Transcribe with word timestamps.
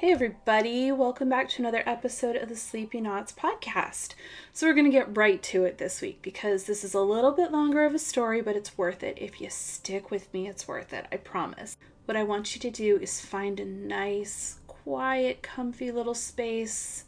Hey, 0.00 0.12
everybody, 0.12 0.90
welcome 0.90 1.28
back 1.28 1.50
to 1.50 1.60
another 1.60 1.82
episode 1.84 2.34
of 2.34 2.48
the 2.48 2.56
Sleepy 2.56 3.02
Knots 3.02 3.32
podcast. 3.32 4.14
So, 4.50 4.66
we're 4.66 4.72
going 4.72 4.86
to 4.86 4.90
get 4.90 5.14
right 5.14 5.42
to 5.42 5.64
it 5.64 5.76
this 5.76 6.00
week 6.00 6.22
because 6.22 6.64
this 6.64 6.84
is 6.84 6.94
a 6.94 7.02
little 7.02 7.32
bit 7.32 7.52
longer 7.52 7.84
of 7.84 7.94
a 7.94 7.98
story, 7.98 8.40
but 8.40 8.56
it's 8.56 8.78
worth 8.78 9.02
it. 9.02 9.18
If 9.20 9.42
you 9.42 9.50
stick 9.50 10.10
with 10.10 10.32
me, 10.32 10.48
it's 10.48 10.66
worth 10.66 10.94
it, 10.94 11.04
I 11.12 11.18
promise. 11.18 11.76
What 12.06 12.16
I 12.16 12.22
want 12.22 12.54
you 12.54 12.62
to 12.62 12.70
do 12.70 12.96
is 12.96 13.20
find 13.20 13.60
a 13.60 13.66
nice, 13.66 14.60
quiet, 14.66 15.42
comfy 15.42 15.92
little 15.92 16.14
space, 16.14 17.04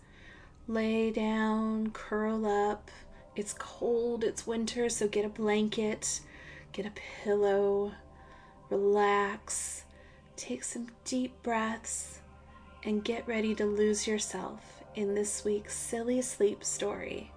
lay 0.68 1.10
down, 1.10 1.92
curl 1.92 2.44
up. 2.44 2.90
It's 3.34 3.54
cold, 3.54 4.22
it's 4.22 4.46
winter, 4.46 4.90
so 4.90 5.08
get 5.08 5.24
a 5.24 5.30
blanket, 5.30 6.20
get 6.72 6.84
a 6.84 6.92
pillow, 7.24 7.94
relax, 8.68 9.84
take 10.36 10.62
some 10.62 10.88
deep 11.06 11.42
breaths 11.42 12.18
and 12.84 13.04
get 13.04 13.26
ready 13.26 13.54
to 13.54 13.64
lose 13.64 14.06
yourself 14.06 14.82
in 14.94 15.14
this 15.14 15.44
week's 15.44 15.76
silly 15.76 16.20
sleep 16.20 16.64
story 16.64 17.30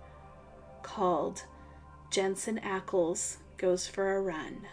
called 0.82 1.44
Jensen 2.10 2.60
Ackles 2.60 3.38
Goes 3.58 3.88
for 3.88 4.16
a 4.16 4.22
Run. 4.22 4.68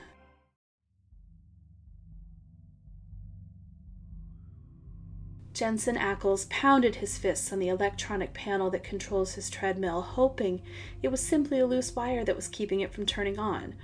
Jensen 5.53 5.97
Ackles 5.97 6.49
pounded 6.49 6.97
his 6.97 7.19
fists 7.19 7.53
on 7.53 7.59
the 7.59 7.69
electronic 7.69 8.33
panel 8.33 8.71
that 8.71 8.83
controls 8.83 9.35
his 9.35 9.51
treadmill, 9.51 10.01
hoping 10.01 10.63
it 11.03 11.09
was 11.09 11.21
simply 11.21 11.61
a 11.61 11.67
loose 11.67 11.95
wire 11.95 12.25
that 12.25 12.35
was 12.35 12.49
keeping 12.49 12.81
it 12.81 12.93
from 12.93 13.05
turning 13.05 13.39
on. 13.39 13.75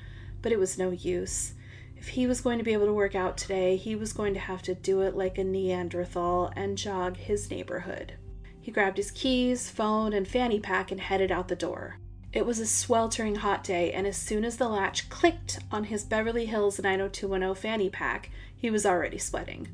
But 0.41 0.51
it 0.51 0.59
was 0.59 0.79
no 0.79 0.91
use. 0.91 1.55
If 1.99 2.09
he 2.09 2.29
was 2.29 2.41
going 2.41 2.59
to 2.59 2.65
be 2.65 2.73
able 2.73 2.87
to 2.87 2.93
work 2.93 3.17
out 3.17 3.37
today, 3.37 3.77
he 3.77 3.97
was 3.97 4.13
going 4.13 4.33
to 4.35 4.41
have 4.41 4.63
to 4.63 4.75
do 4.75 5.03
it 5.03 5.17
like 5.17 5.37
a 5.37 5.45
Neanderthal 5.45 6.53
and 6.55 6.79
jog 6.79 7.17
his 7.17 7.51
neighborhood. 7.51 8.15
He 8.61 8.71
grabbed 8.71 8.99
his 8.99 9.11
keys, 9.11 9.69
phone, 9.69 10.13
and 10.13 10.27
fanny 10.27 10.61
pack 10.61 10.93
and 10.93 11.01
headed 11.01 11.33
out 11.33 11.49
the 11.49 11.57
door. 11.57 11.99
It 12.33 12.47
was 12.47 12.61
a 12.61 12.67
sweltering 12.67 13.37
hot 13.37 13.65
day, 13.65 13.93
and 13.93 14.07
as 14.07 14.17
soon 14.17 14.45
as 14.45 14.59
the 14.59 14.69
latch 14.69 15.09
clicked 15.09 15.59
on 15.73 15.85
his 15.85 16.05
Beverly 16.05 16.47
Hills 16.47 16.79
90210 16.79 17.55
fanny 17.61 17.91
pack, 17.91 18.31
he 18.57 18.71
was 18.71 18.87
already 18.87 19.19
sweating. 19.19 19.69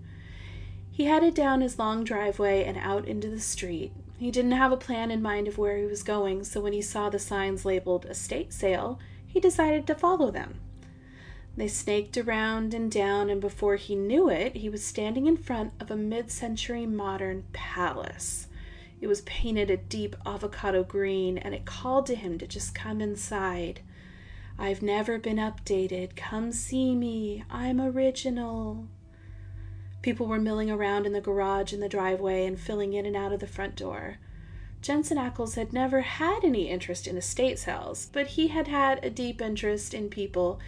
He 0.91 1.05
headed 1.05 1.35
down 1.35 1.61
his 1.61 1.79
long 1.79 2.05
driveway 2.05 2.65
and 2.65 2.79
out 2.79 3.07
into 3.07 3.29
the 3.29 3.41
street. 3.41 3.93
He 4.17 4.31
didn't 4.31 4.53
have 4.53 4.73
a 4.73 4.77
plan 4.77 5.11
in 5.11 5.21
mind 5.21 5.49
of 5.49 5.59
where 5.59 5.77
he 5.77 5.85
was 5.85 6.03
going, 6.03 6.45
so 6.45 6.61
when 6.61 6.73
he 6.73 6.81
saw 6.81 7.11
the 7.11 7.19
signs 7.19 7.67
labeled 7.67 8.07
estate 8.07 8.53
sale, 8.53 8.99
he 9.27 9.41
decided 9.41 9.87
to 9.89 9.95
follow 9.95 10.31
them. 10.31 10.61
They 11.57 11.69
snaked 11.69 12.17
around 12.17 12.75
and 12.75 12.91
down, 12.91 13.31
and 13.31 13.41
before 13.41 13.77
he 13.77 13.95
knew 13.95 14.29
it, 14.29 14.57
he 14.57 14.69
was 14.69 14.85
standing 14.85 15.27
in 15.27 15.37
front 15.37 15.73
of 15.79 15.91
a 15.91 15.97
mid 15.97 16.31
century 16.31 16.85
modern 16.85 17.45
palace. 17.53 18.49
It 19.01 19.07
was 19.07 19.21
painted 19.23 19.71
a 19.71 19.77
deep 19.77 20.17
avocado 20.27 20.83
green, 20.83 21.39
and 21.39 21.55
it 21.55 21.65
called 21.65 22.07
to 22.07 22.15
him 22.15 22.39
to 22.39 22.47
just 22.47 22.75
come 22.75 23.01
inside. 23.01 23.81
I've 24.59 24.83
never 24.83 25.19
been 25.19 25.37
updated. 25.37 26.17
Come 26.17 26.51
see 26.53 26.95
me. 26.95 27.45
I'm 27.51 27.81
original. 27.81 28.89
People 30.03 30.27
were 30.27 30.41
milling 30.41 30.71
around 30.71 31.07
in 31.07 31.13
the 31.13 31.21
garage 31.21 31.73
and 31.73 31.83
the 31.83 31.89
driveway 31.89 32.47
and 32.47 32.59
filling 32.59 32.93
in 32.95 33.07
and 33.07 33.17
out 33.17 33.33
of 33.33 33.41
the 33.41 33.47
front 33.47 33.77
door. 33.77 34.19
Jensen 34.85 35.17
Ackles 35.17 35.55
had 35.55 35.73
never 35.73 36.03
had 36.03 36.45
any 36.45 36.69
interest 36.69 37.07
in 37.07 37.17
estate 37.17 37.59
sales, 37.59 38.11
but 38.13 38.27
he 38.27 38.49
had 38.49 38.69
had 38.69 39.03
a 39.03 39.09
deep 39.09 39.41
interest 39.41 39.95
in 39.95 40.11
people, 40.11 40.61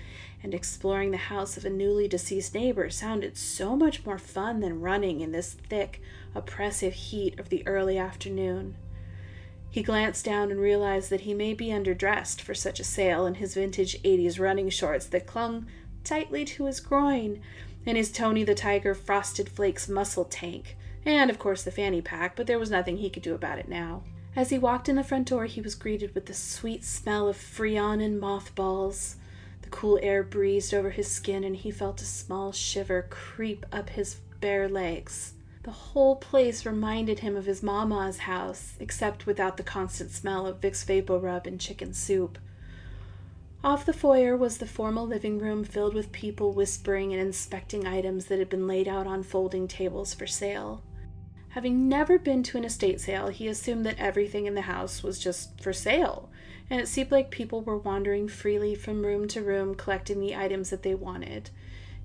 and 0.42 0.55
exploring 0.55 1.11
the 1.11 1.19
house 1.19 1.59
of 1.59 1.67
a 1.67 1.70
newly 1.70 2.09
deceased 2.09 2.55
neighbor 2.55 2.89
sounded 2.89 3.37
so 3.37 3.77
much 3.77 4.06
more 4.06 4.17
fun 4.17 4.61
than 4.61 4.81
running 4.81 5.20
in 5.20 5.33
this 5.33 5.53
thick, 5.53 6.00
oppressive 6.34 6.94
heat 6.94 7.38
of 7.38 7.50
the 7.50 7.62
early 7.66 7.99
afternoon. 7.99 8.76
He 9.69 9.82
glanced 9.82 10.25
down 10.25 10.50
and 10.50 10.60
realized 10.60 11.10
that 11.10 11.21
he 11.21 11.34
may 11.34 11.53
be 11.53 11.66
underdressed 11.66 12.41
for 12.41 12.55
such 12.55 12.81
a 12.81 12.84
sale 12.84 13.26
in 13.26 13.34
his 13.34 13.53
vintage 13.53 14.03
80s 14.03 14.41
running 14.41 14.71
shorts 14.71 15.05
that 15.09 15.26
clung 15.26 15.66
tightly 16.05 16.47
to 16.47 16.65
his 16.65 16.81
groin, 16.81 17.43
and 17.84 17.99
his 17.99 18.10
Tony 18.10 18.44
the 18.44 18.55
Tiger 18.55 18.94
Frosted 18.94 19.50
Flakes 19.50 19.91
muscle 19.91 20.25
tank 20.25 20.75
and 21.06 21.31
of 21.31 21.39
course 21.39 21.62
the 21.62 21.71
fanny 21.71 22.03
pack, 22.03 22.37
but 22.37 22.47
there 22.47 22.59
was 22.59 22.71
nothing 22.71 22.99
he 22.99 23.09
could 23.09 23.22
do 23.22 23.34
about 23.34 23.59
it 23.59 23.69
now. 23.69 24.03
As 24.34 24.50
he 24.50 24.59
walked 24.59 24.89
in 24.89 24.97
the 24.97 25.05
front 25.05 25.28
door, 25.28 25.47
he 25.47 25.62
was 25.62 25.75
greeted 25.75 26.15
with 26.15 26.27
the 26.27 26.34
sweet 26.34 26.84
smell 26.84 27.28
of 27.28 27.37
freon 27.37 28.05
and 28.05 28.21
mothballs. 28.21 29.17
The 29.62 29.71
cool 29.71 29.99
air 30.03 30.22
breezed 30.22 30.75
over 30.75 30.91
his 30.91 31.11
skin, 31.11 31.43
and 31.43 31.56
he 31.56 31.71
felt 31.71 32.03
a 32.03 32.05
small 32.05 32.53
shiver 32.53 33.06
creep 33.09 33.65
up 33.72 33.91
his 33.91 34.17
bare 34.41 34.69
legs. 34.69 35.33
The 35.62 35.71
whole 35.71 36.17
place 36.17 36.67
reminded 36.67 37.21
him 37.21 37.34
of 37.34 37.47
his 37.47 37.62
mama's 37.62 38.19
house, 38.19 38.75
except 38.78 39.27
without 39.27 39.56
the 39.56 39.62
constant 39.62 40.11
smell 40.11 40.47
of 40.47 40.61
Vicks 40.61 40.84
VapoRub 40.84 41.47
and 41.47 41.59
chicken 41.59 41.93
soup. 41.94 42.38
Off 43.65 43.87
the 43.87 43.93
foyer 43.93 44.37
was 44.37 44.59
the 44.59 44.67
formal 44.67 45.06
living 45.06 45.38
room 45.38 45.65
filled 45.65 45.94
with 45.94 46.12
people 46.12 46.53
whispering 46.53 47.12
and 47.12 47.21
inspecting 47.21 47.87
items 47.87 48.27
that 48.27 48.38
had 48.38 48.49
been 48.49 48.69
laid 48.69 48.87
out 48.87 49.06
on 49.06 49.25
folding 49.25 49.67
tables 49.67 50.15
for 50.15 50.27
sale. 50.27 50.83
Having 51.51 51.89
never 51.89 52.19
been 52.19 52.43
to 52.43 52.59
an 52.59 52.65
estate 52.65 53.01
sale, 53.01 53.29
he 53.29 53.49
assumed 53.49 53.87
that 53.87 53.99
everything 53.99 54.47
in 54.47 54.55
the 54.55 54.62
house 54.62 55.03
was 55.03 55.19
just 55.19 55.61
for 55.61 55.73
sale, 55.73 56.29
and 56.69 56.81
it 56.81 56.89
seemed 56.89 57.11
like 57.11 57.31
people 57.31 57.62
were 57.62 57.79
wandering 57.79 58.29
freely 58.29 58.75
from 58.75 59.07
room 59.07 59.27
to 59.29 59.43
room 59.43 59.75
collecting 59.75 60.21
the 60.21 60.37
items 60.37 60.71
that 60.71 60.83
they 60.83 60.95
wanted. 60.95 61.51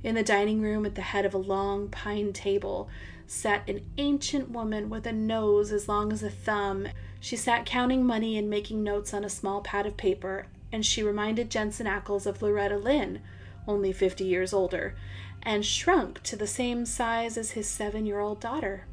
In 0.04 0.16
the 0.16 0.24
dining 0.24 0.62
room, 0.62 0.86
at 0.86 0.96
the 0.96 1.02
head 1.02 1.26
of 1.26 1.34
a 1.34 1.38
long 1.38 1.90
pine 1.90 2.34
table, 2.34 2.90
sat 3.28 3.68
an 3.70 3.86
ancient 3.98 4.50
woman 4.50 4.90
with 4.90 5.06
a 5.06 5.12
nose 5.12 5.72
as 5.72 5.88
long 5.88 6.12
as 6.12 6.24
a 6.24 6.30
thumb. 6.30 6.88
She 7.20 7.36
sat 7.36 7.66
counting 7.66 8.06
money 8.06 8.38
and 8.38 8.50
making 8.50 8.84
notes 8.84 9.14
on 9.14 9.24
a 9.24 9.30
small 9.30 9.62
pad 9.62 9.86
of 9.86 9.98
paper, 9.98 10.48
and 10.72 10.86
she 10.86 11.04
reminded 11.04 11.52
Jensen 11.52 11.88
Ackles 11.88 12.26
of 12.26 12.42
Loretta 12.42 12.78
Lynn, 12.78 13.22
only 13.68 13.92
fifty 13.92 14.24
years 14.24 14.54
older, 14.54 14.96
and 15.44 15.66
shrunk 15.66 16.24
to 16.24 16.36
the 16.36 16.48
same 16.48 16.86
size 16.86 17.38
as 17.38 17.52
his 17.52 17.68
seven 17.68 18.06
year 18.06 18.20
old 18.20 18.40
daughter. 18.40 18.86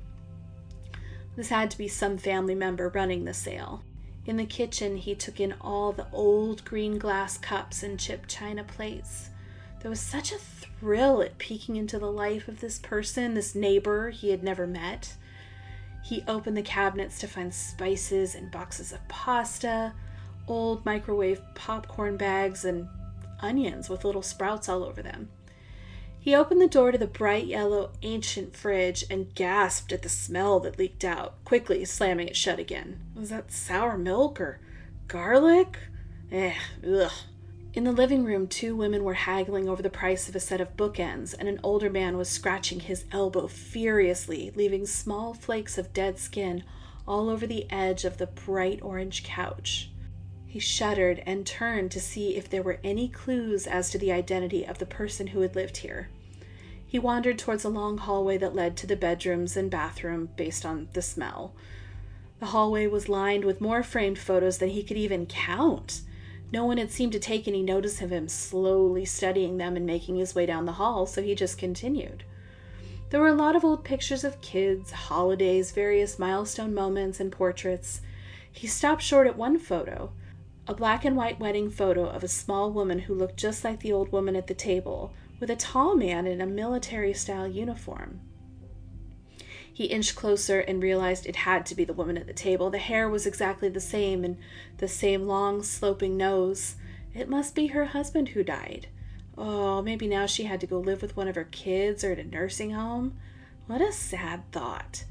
This 1.38 1.50
had 1.50 1.71
to 1.71 1.78
be 1.78 1.87
some 1.87 2.19
family 2.19 2.56
member 2.56 2.88
running 2.88 3.25
the 3.25 3.32
sale. 3.32 3.84
In 4.26 4.38
the 4.38 4.44
kitchen, 4.44 4.97
he 4.97 5.15
took 5.15 5.38
in 5.38 5.54
all 5.60 5.93
the 5.93 6.09
old 6.12 6.65
green 6.65 6.99
glass 6.99 7.38
cups 7.38 7.84
and 7.84 7.97
chipped 7.97 8.28
china 8.28 8.65
plates. 8.65 9.31
There 9.78 9.88
was 9.88 10.00
such 10.00 10.32
a 10.32 10.38
thrill 10.38 11.22
at 11.22 11.38
peeking 11.38 11.76
into 11.76 11.97
the 11.97 12.10
life 12.10 12.49
of 12.49 12.59
this 12.59 12.81
person, 12.81 13.34
this 13.34 13.54
neighbor 13.54 14.10
he 14.10 14.32
had 14.32 14.43
never 14.43 14.66
met. 14.66 15.15
He 16.04 16.25
opened 16.26 16.56
the 16.56 16.62
cabinets 16.62 17.21
to 17.21 17.28
find 17.28 17.55
spices 17.55 18.34
and 18.34 18.50
boxes 18.50 18.91
of 18.91 19.06
pasta, 19.06 19.94
old 20.49 20.84
microwave 20.84 21.41
popcorn 21.55 22.16
bags, 22.16 22.65
and 22.65 22.88
onions 23.38 23.88
with 23.88 24.05
little 24.05 24.22
sprouts 24.22 24.69
all 24.69 24.82
over 24.82 25.03
them. 25.03 25.28
He 26.28 26.34
opened 26.34 26.60
the 26.60 26.68
door 26.68 26.92
to 26.92 26.98
the 26.98 27.06
bright 27.06 27.46
yellow 27.46 27.92
ancient 28.02 28.54
fridge 28.54 29.02
and 29.08 29.34
gasped 29.34 29.94
at 29.94 30.02
the 30.02 30.10
smell 30.10 30.60
that 30.60 30.78
leaked 30.78 31.02
out, 31.02 31.42
quickly 31.46 31.86
slamming 31.86 32.28
it 32.28 32.36
shut 32.36 32.58
again. 32.58 33.00
Was 33.14 33.30
that 33.30 33.50
sour 33.50 33.96
milk 33.96 34.38
or 34.38 34.60
garlic? 35.06 35.78
Eh, 36.30 36.52
ugh. 36.86 37.10
In 37.72 37.84
the 37.84 37.92
living 37.92 38.24
room, 38.24 38.46
two 38.46 38.76
women 38.76 39.04
were 39.04 39.14
haggling 39.14 39.70
over 39.70 39.80
the 39.80 39.88
price 39.88 40.28
of 40.28 40.36
a 40.36 40.40
set 40.40 40.60
of 40.60 40.76
bookends, 40.76 41.32
and 41.32 41.48
an 41.48 41.60
older 41.62 41.88
man 41.88 42.18
was 42.18 42.28
scratching 42.28 42.80
his 42.80 43.06
elbow 43.10 43.46
furiously, 43.46 44.52
leaving 44.54 44.84
small 44.84 45.32
flakes 45.32 45.78
of 45.78 45.94
dead 45.94 46.18
skin 46.18 46.62
all 47.06 47.30
over 47.30 47.46
the 47.46 47.64
edge 47.72 48.04
of 48.04 48.18
the 48.18 48.26
bright 48.26 48.82
orange 48.82 49.24
couch. 49.24 49.90
He 50.44 50.58
shuddered 50.58 51.22
and 51.24 51.46
turned 51.46 51.90
to 51.92 52.00
see 52.00 52.36
if 52.36 52.50
there 52.50 52.62
were 52.62 52.80
any 52.84 53.08
clues 53.08 53.66
as 53.66 53.88
to 53.92 53.98
the 53.98 54.12
identity 54.12 54.66
of 54.66 54.76
the 54.76 54.84
person 54.84 55.28
who 55.28 55.40
had 55.40 55.56
lived 55.56 55.78
here. 55.78 56.10
He 56.88 56.99
wandered 56.99 57.38
towards 57.38 57.64
a 57.64 57.69
long 57.69 57.99
hallway 57.99 58.38
that 58.38 58.55
led 58.55 58.75
to 58.79 58.87
the 58.87 58.96
bedrooms 58.96 59.58
and 59.58 59.70
bathroom 59.70 60.31
based 60.37 60.64
on 60.64 60.88
the 60.94 61.02
smell. 61.02 61.52
The 62.40 62.46
hallway 62.46 62.87
was 62.87 63.11
lined 63.11 63.44
with 63.44 63.61
more 63.61 63.82
framed 63.82 64.19
photos 64.19 64.56
than 64.56 64.70
he 64.70 64.82
could 64.82 64.96
even 64.96 65.26
count. 65.26 66.00
No 66.50 66.64
one 66.64 66.79
had 66.79 66.90
seemed 66.90 67.12
to 67.12 67.19
take 67.19 67.46
any 67.46 67.62
notice 67.62 68.00
of 68.00 68.11
him 68.11 68.26
slowly 68.26 69.05
studying 69.05 69.58
them 69.58 69.76
and 69.76 69.85
making 69.85 70.17
his 70.17 70.35
way 70.35 70.46
down 70.46 70.64
the 70.64 70.73
hall, 70.73 71.05
so 71.05 71.20
he 71.23 71.35
just 71.35 71.58
continued. 71.58 72.25
There 73.11 73.20
were 73.20 73.29
a 73.29 73.34
lot 73.34 73.55
of 73.55 73.67
old 73.67 73.84
pictures 73.84 74.25
of 74.25 74.41
kids, 74.41 74.91
holidays, 74.91 75.73
various 75.73 76.19
milestone 76.19 76.73
moments, 76.73 77.20
and 77.20 77.31
portraits. 77.31 78.00
He 78.50 78.67
stopped 78.67 79.02
short 79.02 79.26
at 79.26 79.37
one 79.37 79.58
photo 79.58 80.11
a 80.67 80.75
black 80.75 81.05
and 81.05 81.17
white 81.17 81.41
wedding 81.41 81.70
photo 81.70 82.06
of 82.06 82.23
a 82.23 82.29
small 82.29 82.70
woman 82.70 83.00
who 83.00 83.14
looked 83.14 83.38
just 83.38 83.64
like 83.64 83.81
the 83.81 83.93
old 83.93 84.12
woman 84.12 84.37
at 84.37 84.46
the 84.46 84.55
table, 84.55 85.12
with 85.40 85.50
a 85.50 85.56
tall 85.56 85.94
man 85.94 86.26
in 86.26 86.40
a 86.40 86.46
military 86.46 87.12
style 87.12 87.46
uniform. 87.46 88.20
He 89.73 89.85
inched 89.85 90.17
closer 90.17 90.58
and 90.58 90.82
realized 90.82 91.25
it 91.25 91.37
had 91.37 91.64
to 91.67 91.75
be 91.76 91.85
the 91.85 91.93
woman 91.93 92.19
at 92.19 92.26
the 92.26 92.32
table. 92.32 92.69
The 92.69 92.79
hair 92.79 93.08
was 93.08 93.26
exactly 93.26 93.69
the 93.69 93.79
same 93.79 94.25
and 94.25 94.37
the 94.79 94.88
same 94.88 95.29
long, 95.29 95.62
sloping 95.62 96.17
nose. 96.17 96.75
It 97.14 97.29
must 97.29 97.55
be 97.55 97.69
her 97.69 97.85
husband 97.85 98.31
who 98.31 98.43
died. 98.43 98.88
Oh, 99.37 99.81
maybe 99.81 100.08
now 100.08 100.26
she 100.26 100.44
had 100.44 100.61
to 100.62 100.67
go 100.67 100.81
live 100.81 101.00
with 101.00 101.17
one 101.17 101.29
of 101.29 101.37
her 101.37 101.44
kids 101.44 102.02
or 102.02 102.11
at 102.11 102.19
a 102.19 102.25
nursing 102.25 102.73
home. 102.73 103.19
What 103.69 103.81
a 103.81 103.93
sad 103.93 104.50
thought. 104.50 105.05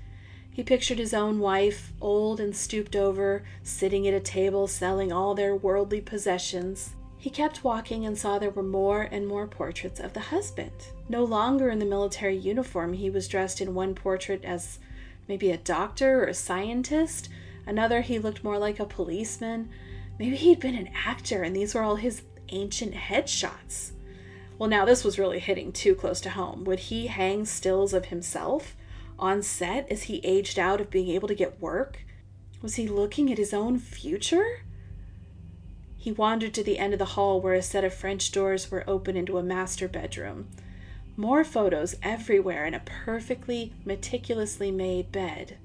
He 0.52 0.64
pictured 0.64 0.98
his 0.98 1.14
own 1.14 1.40
wife, 1.40 1.94
old 2.02 2.42
and 2.42 2.54
stooped 2.54 2.94
over, 2.94 3.44
sitting 3.64 4.06
at 4.06 4.14
a 4.14 4.20
table 4.20 4.68
selling 4.68 5.14
all 5.14 5.34
their 5.34 5.56
worldly 5.56 6.02
possessions. 6.02 6.96
He 7.18 7.30
kept 7.30 7.64
walking 7.64 8.06
and 8.06 8.18
saw 8.18 8.38
there 8.38 8.50
were 8.50 8.64
more 8.64 9.02
and 9.02 9.28
more 9.28 9.48
portraits 9.48 10.00
of 10.00 10.14
the 10.14 10.20
husband. 10.20 10.72
No 11.10 11.24
longer 11.24 11.70
in 11.70 11.80
the 11.80 11.86
military 11.86 12.38
uniform, 12.38 12.94
he 12.94 13.10
was 13.10 13.28
dressed 13.28 13.60
in 13.60 13.74
one 13.74 13.96
portrait 13.96 14.46
as 14.46 14.80
maybe 15.28 15.52
a 15.52 15.58
doctor 15.58 16.24
or 16.24 16.28
a 16.28 16.34
scientist, 16.34 17.30
another, 17.66 18.02
he 18.02 18.20
looked 18.20 18.44
more 18.44 18.58
like 18.58 18.80
a 18.80 18.86
policeman. 18.86 19.70
Maybe 20.20 20.36
he'd 20.36 20.60
been 20.60 20.76
an 20.76 20.90
actor 21.06 21.44
and 21.44 21.56
these 21.56 21.76
were 21.76 21.82
all 21.82 21.96
his 21.96 22.22
ancient 22.50 22.94
headshots. 22.94 23.92
Well, 24.58 24.70
now 24.70 24.86
this 24.86 25.04
was 25.04 25.20
really 25.20 25.40
hitting 25.40 25.72
too 25.72 25.96
close 25.96 26.22
to 26.22 26.32
home. 26.32 26.64
Would 26.64 26.80
he 26.80 27.08
hang 27.08 27.46
stills 27.46 27.94
of 27.94 28.06
himself? 28.06 28.76
on 29.20 29.42
set 29.42 29.92
as 29.92 30.04
he 30.04 30.22
aged 30.24 30.60
out 30.60 30.82
of 30.82 30.90
being 30.90 31.10
able 31.10 31.28
to 31.28 31.36
get 31.36 31.62
work? 31.62 32.00
Was 32.62 32.76
he 32.76 32.88
looking 32.88 33.32
at 33.32 33.38
his 33.38 33.54
own 33.54 33.80
future? 33.80 34.62
He 35.98 36.12
wandered 36.12 36.54
to 36.54 36.64
the 36.64 36.80
end 36.80 36.94
of 36.94 37.00
the 37.00 37.06
hall 37.06 37.42
where 37.42 37.54
a 37.54 37.62
set 37.62 37.84
of 37.84 37.94
French 37.94 38.32
doors 38.32 38.72
were 38.72 38.84
open 38.88 39.18
into 39.18 39.38
a 39.38 39.44
master 39.44 39.88
bedroom. 39.88 40.48
More 41.16 41.44
photos 41.44 41.96
everywhere 42.04 42.66
in 42.66 42.74
a 42.74 42.82
perfectly, 42.86 43.74
meticulously 43.84 44.72
made 44.72 45.12
bed. 45.12 45.58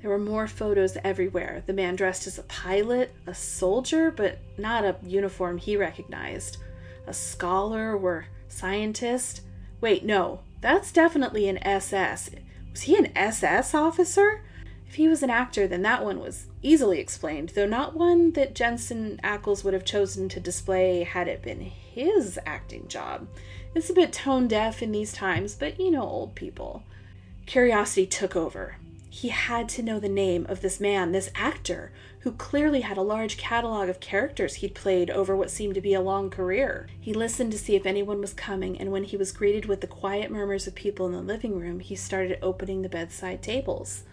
There 0.00 0.10
were 0.10 0.18
more 0.18 0.46
photos 0.46 0.98
everywhere. 1.02 1.62
The 1.64 1.72
man 1.72 1.96
dressed 1.96 2.26
as 2.26 2.38
a 2.38 2.42
pilot, 2.42 3.14
a 3.26 3.34
soldier, 3.34 4.10
but 4.10 4.38
not 4.58 4.84
a 4.84 4.96
uniform 5.02 5.56
he 5.56 5.78
recognized, 5.78 6.58
a 7.06 7.14
scholar 7.14 7.96
or 7.96 8.26
scientist. 8.46 9.40
Wait, 9.80 10.04
no, 10.04 10.40
that's 10.60 10.92
definitely 10.92 11.48
an 11.48 11.56
SS. 11.66 12.30
Was 12.70 12.82
he 12.82 12.96
an 12.96 13.16
SS 13.16 13.74
officer? 13.74 14.42
If 14.94 14.98
he 14.98 15.08
was 15.08 15.24
an 15.24 15.30
actor, 15.30 15.66
then 15.66 15.82
that 15.82 16.04
one 16.04 16.20
was 16.20 16.46
easily 16.62 17.00
explained, 17.00 17.48
though 17.56 17.66
not 17.66 17.96
one 17.96 18.30
that 18.34 18.54
Jensen 18.54 19.18
Ackles 19.24 19.64
would 19.64 19.74
have 19.74 19.84
chosen 19.84 20.28
to 20.28 20.38
display 20.38 21.02
had 21.02 21.26
it 21.26 21.42
been 21.42 21.62
his 21.62 22.38
acting 22.46 22.86
job. 22.86 23.26
It's 23.74 23.90
a 23.90 23.92
bit 23.92 24.12
tone 24.12 24.46
deaf 24.46 24.84
in 24.84 24.92
these 24.92 25.12
times, 25.12 25.56
but 25.56 25.80
you 25.80 25.90
know, 25.90 26.04
old 26.04 26.36
people. 26.36 26.84
Curiosity 27.44 28.06
took 28.06 28.36
over. 28.36 28.76
He 29.10 29.30
had 29.30 29.68
to 29.70 29.82
know 29.82 29.98
the 29.98 30.08
name 30.08 30.46
of 30.48 30.60
this 30.60 30.78
man, 30.78 31.10
this 31.10 31.32
actor, 31.34 31.90
who 32.20 32.30
clearly 32.30 32.82
had 32.82 32.96
a 32.96 33.02
large 33.02 33.36
catalog 33.36 33.88
of 33.88 33.98
characters 33.98 34.54
he'd 34.54 34.76
played 34.76 35.10
over 35.10 35.34
what 35.34 35.50
seemed 35.50 35.74
to 35.74 35.80
be 35.80 35.94
a 35.94 36.00
long 36.00 36.30
career. 36.30 36.86
He 37.00 37.12
listened 37.12 37.50
to 37.50 37.58
see 37.58 37.74
if 37.74 37.84
anyone 37.84 38.20
was 38.20 38.32
coming, 38.32 38.78
and 38.78 38.92
when 38.92 39.02
he 39.02 39.16
was 39.16 39.32
greeted 39.32 39.66
with 39.66 39.80
the 39.80 39.88
quiet 39.88 40.30
murmurs 40.30 40.68
of 40.68 40.76
people 40.76 41.06
in 41.06 41.12
the 41.12 41.20
living 41.20 41.58
room, 41.58 41.80
he 41.80 41.96
started 41.96 42.38
opening 42.40 42.82
the 42.82 42.88
bedside 42.88 43.42
tables. 43.42 44.04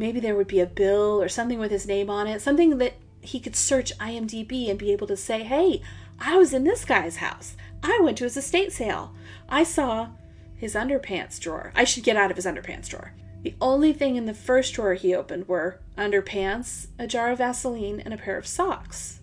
Maybe 0.00 0.18
there 0.18 0.34
would 0.34 0.46
be 0.46 0.60
a 0.60 0.66
bill 0.66 1.20
or 1.20 1.28
something 1.28 1.58
with 1.58 1.70
his 1.70 1.86
name 1.86 2.08
on 2.08 2.26
it, 2.26 2.40
something 2.40 2.78
that 2.78 2.94
he 3.20 3.38
could 3.38 3.54
search 3.54 3.98
IMDb 3.98 4.70
and 4.70 4.78
be 4.78 4.92
able 4.92 5.06
to 5.08 5.14
say, 5.14 5.42
hey, 5.42 5.82
I 6.18 6.38
was 6.38 6.54
in 6.54 6.64
this 6.64 6.86
guy's 6.86 7.16
house. 7.16 7.54
I 7.82 8.00
went 8.02 8.16
to 8.16 8.24
his 8.24 8.38
estate 8.38 8.72
sale. 8.72 9.12
I 9.46 9.62
saw 9.62 10.08
his 10.56 10.74
underpants 10.74 11.38
drawer. 11.38 11.70
I 11.76 11.84
should 11.84 12.02
get 12.02 12.16
out 12.16 12.30
of 12.30 12.38
his 12.38 12.46
underpants 12.46 12.88
drawer. 12.88 13.12
The 13.42 13.54
only 13.60 13.92
thing 13.92 14.16
in 14.16 14.24
the 14.24 14.32
first 14.32 14.72
drawer 14.72 14.94
he 14.94 15.14
opened 15.14 15.48
were 15.48 15.80
underpants, 15.98 16.86
a 16.98 17.06
jar 17.06 17.30
of 17.32 17.36
Vaseline, 17.36 18.00
and 18.00 18.14
a 18.14 18.16
pair 18.16 18.38
of 18.38 18.46
socks. 18.46 19.20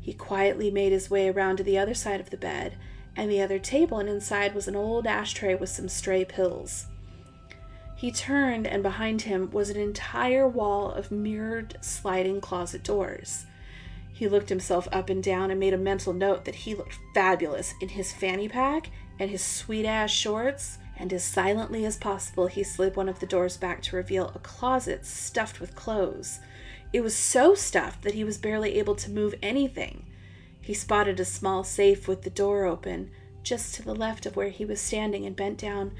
He 0.00 0.12
quietly 0.12 0.70
made 0.70 0.92
his 0.92 1.10
way 1.10 1.28
around 1.28 1.56
to 1.56 1.64
the 1.64 1.78
other 1.78 1.94
side 1.94 2.20
of 2.20 2.30
the 2.30 2.36
bed 2.36 2.78
and 3.16 3.28
the 3.28 3.42
other 3.42 3.58
table, 3.58 3.98
and 3.98 4.08
inside 4.08 4.54
was 4.54 4.68
an 4.68 4.76
old 4.76 5.04
ashtray 5.04 5.56
with 5.56 5.70
some 5.70 5.88
stray 5.88 6.24
pills. 6.24 6.86
He 7.96 8.12
turned, 8.12 8.66
and 8.66 8.82
behind 8.82 9.22
him 9.22 9.50
was 9.50 9.70
an 9.70 9.80
entire 9.80 10.46
wall 10.46 10.92
of 10.92 11.10
mirrored 11.10 11.78
sliding 11.80 12.42
closet 12.42 12.82
doors. 12.82 13.46
He 14.12 14.28
looked 14.28 14.50
himself 14.50 14.86
up 14.92 15.08
and 15.08 15.22
down 15.22 15.50
and 15.50 15.58
made 15.58 15.72
a 15.72 15.78
mental 15.78 16.12
note 16.12 16.44
that 16.44 16.54
he 16.54 16.74
looked 16.74 16.98
fabulous 17.14 17.72
in 17.80 17.88
his 17.88 18.12
fanny 18.12 18.48
pack 18.48 18.90
and 19.18 19.30
his 19.30 19.42
sweet 19.42 19.86
ass 19.86 20.10
shorts 20.10 20.78
and 20.98 21.12
as 21.12 21.24
silently 21.24 21.84
as 21.84 21.96
possible 21.96 22.46
he 22.46 22.62
slid 22.62 22.96
one 22.96 23.08
of 23.08 23.20
the 23.20 23.26
doors 23.26 23.56
back 23.56 23.82
to 23.82 23.96
reveal 23.96 24.30
a 24.34 24.38
closet 24.40 25.04
stuffed 25.04 25.60
with 25.60 25.74
clothes. 25.74 26.40
It 26.92 27.00
was 27.00 27.14
so 27.14 27.54
stuffed 27.54 28.02
that 28.02 28.14
he 28.14 28.24
was 28.24 28.38
barely 28.38 28.78
able 28.78 28.94
to 28.96 29.10
move 29.10 29.34
anything. 29.42 30.04
He 30.60 30.74
spotted 30.74 31.20
a 31.20 31.24
small 31.24 31.64
safe 31.64 32.08
with 32.08 32.22
the 32.22 32.30
door 32.30 32.64
open, 32.64 33.10
just 33.42 33.74
to 33.74 33.82
the 33.82 33.94
left 33.94 34.26
of 34.26 34.36
where 34.36 34.48
he 34.48 34.64
was 34.64 34.80
standing, 34.80 35.26
and 35.26 35.36
bent 35.36 35.58
down 35.58 35.92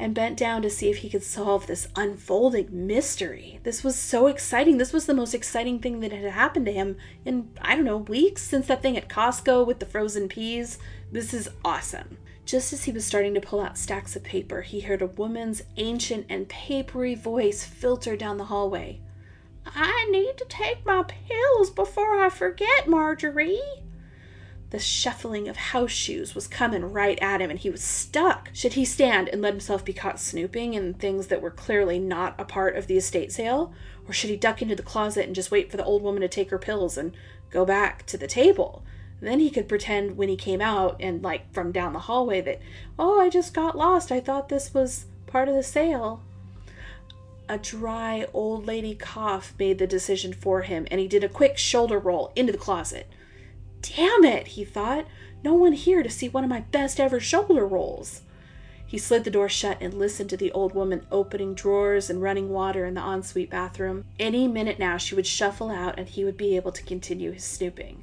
and 0.00 0.14
bent 0.14 0.38
down 0.38 0.62
to 0.62 0.70
see 0.70 0.88
if 0.88 0.98
he 0.98 1.10
could 1.10 1.22
solve 1.22 1.66
this 1.66 1.86
unfolding 1.94 2.86
mystery. 2.86 3.60
This 3.64 3.84
was 3.84 3.96
so 3.96 4.28
exciting. 4.28 4.78
This 4.78 4.94
was 4.94 5.04
the 5.04 5.14
most 5.14 5.34
exciting 5.34 5.78
thing 5.78 6.00
that 6.00 6.10
had 6.10 6.32
happened 6.32 6.64
to 6.66 6.72
him 6.72 6.96
in, 7.26 7.50
I 7.60 7.76
don't 7.76 7.84
know, 7.84 7.98
weeks 7.98 8.42
since 8.42 8.66
that 8.68 8.80
thing 8.80 8.96
at 8.96 9.10
Costco 9.10 9.66
with 9.66 9.78
the 9.78 9.86
frozen 9.86 10.26
peas. 10.26 10.78
This 11.12 11.34
is 11.34 11.50
awesome. 11.64 12.16
Just 12.46 12.72
as 12.72 12.84
he 12.84 12.92
was 12.92 13.04
starting 13.04 13.34
to 13.34 13.42
pull 13.42 13.60
out 13.60 13.76
stacks 13.76 14.16
of 14.16 14.24
paper, 14.24 14.62
he 14.62 14.80
heard 14.80 15.02
a 15.02 15.06
woman's 15.06 15.62
ancient 15.76 16.24
and 16.30 16.48
papery 16.48 17.14
voice 17.14 17.62
filter 17.62 18.16
down 18.16 18.38
the 18.38 18.44
hallway. 18.46 19.00
I 19.66 20.08
need 20.10 20.38
to 20.38 20.46
take 20.46 20.86
my 20.86 21.02
pills 21.02 21.68
before 21.68 22.18
I 22.24 22.30
forget, 22.30 22.88
Marjorie. 22.88 23.60
The 24.70 24.78
shuffling 24.78 25.48
of 25.48 25.56
house 25.56 25.90
shoes 25.90 26.34
was 26.34 26.46
coming 26.46 26.92
right 26.92 27.18
at 27.20 27.40
him, 27.40 27.50
and 27.50 27.58
he 27.58 27.70
was 27.70 27.82
stuck. 27.82 28.50
Should 28.52 28.74
he 28.74 28.84
stand 28.84 29.28
and 29.28 29.42
let 29.42 29.52
himself 29.52 29.84
be 29.84 29.92
caught 29.92 30.20
snooping 30.20 30.74
in 30.74 30.94
things 30.94 31.26
that 31.26 31.42
were 31.42 31.50
clearly 31.50 31.98
not 31.98 32.36
a 32.38 32.44
part 32.44 32.76
of 32.76 32.86
the 32.86 32.96
estate 32.96 33.32
sale? 33.32 33.72
Or 34.08 34.12
should 34.12 34.30
he 34.30 34.36
duck 34.36 34.62
into 34.62 34.76
the 34.76 34.82
closet 34.82 35.26
and 35.26 35.34
just 35.34 35.50
wait 35.50 35.70
for 35.70 35.76
the 35.76 35.84
old 35.84 36.02
woman 36.02 36.20
to 36.22 36.28
take 36.28 36.50
her 36.50 36.58
pills 36.58 36.96
and 36.96 37.12
go 37.50 37.64
back 37.64 38.06
to 38.06 38.16
the 38.16 38.28
table? 38.28 38.84
Then 39.20 39.40
he 39.40 39.50
could 39.50 39.68
pretend 39.68 40.16
when 40.16 40.28
he 40.28 40.36
came 40.36 40.60
out 40.60 40.96
and, 41.00 41.20
like, 41.20 41.52
from 41.52 41.72
down 41.72 41.92
the 41.92 41.98
hallway 41.98 42.40
that, 42.40 42.60
oh, 42.96 43.20
I 43.20 43.28
just 43.28 43.52
got 43.52 43.76
lost. 43.76 44.12
I 44.12 44.20
thought 44.20 44.48
this 44.48 44.72
was 44.72 45.06
part 45.26 45.48
of 45.48 45.54
the 45.56 45.64
sale. 45.64 46.22
A 47.48 47.58
dry 47.58 48.26
old 48.32 48.66
lady 48.66 48.94
cough 48.94 49.52
made 49.58 49.78
the 49.78 49.86
decision 49.88 50.32
for 50.32 50.62
him, 50.62 50.86
and 50.92 51.00
he 51.00 51.08
did 51.08 51.24
a 51.24 51.28
quick 51.28 51.58
shoulder 51.58 51.98
roll 51.98 52.32
into 52.36 52.52
the 52.52 52.58
closet. 52.58 53.08
Damn 53.82 54.24
it, 54.24 54.48
he 54.48 54.64
thought. 54.64 55.06
No 55.42 55.54
one 55.54 55.72
here 55.72 56.02
to 56.02 56.10
see 56.10 56.28
one 56.28 56.44
of 56.44 56.50
my 56.50 56.60
best 56.60 57.00
ever 57.00 57.18
shoulder 57.18 57.66
rolls. 57.66 58.22
He 58.86 58.98
slid 58.98 59.24
the 59.24 59.30
door 59.30 59.48
shut 59.48 59.78
and 59.80 59.94
listened 59.94 60.30
to 60.30 60.36
the 60.36 60.50
old 60.52 60.74
woman 60.74 61.06
opening 61.12 61.54
drawers 61.54 62.10
and 62.10 62.20
running 62.20 62.48
water 62.48 62.84
in 62.84 62.94
the 62.94 63.00
ensuite 63.00 63.48
bathroom. 63.48 64.04
Any 64.18 64.48
minute 64.48 64.78
now 64.78 64.96
she 64.96 65.14
would 65.14 65.26
shuffle 65.26 65.70
out 65.70 65.98
and 65.98 66.08
he 66.08 66.24
would 66.24 66.36
be 66.36 66.56
able 66.56 66.72
to 66.72 66.82
continue 66.82 67.30
his 67.30 67.44
snooping. 67.44 68.02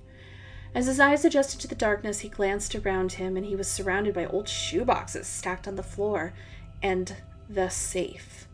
As 0.74 0.86
his 0.86 1.00
eyes 1.00 1.26
adjusted 1.26 1.60
to 1.62 1.68
the 1.68 1.76
darkness, 1.76 2.20
he 2.20 2.30
glanced 2.30 2.74
around 2.74 3.14
him 3.14 3.36
and 3.36 3.46
he 3.46 3.56
was 3.56 3.68
surrounded 3.68 4.14
by 4.14 4.26
old 4.26 4.46
shoeboxes 4.46 5.26
stacked 5.26 5.68
on 5.68 5.76
the 5.76 5.84
floor 5.84 6.34
and 6.82 7.16
the 7.50 7.70
safe. 7.70 8.47